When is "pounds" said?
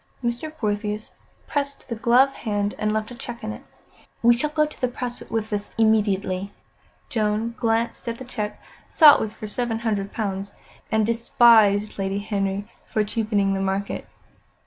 10.11-10.55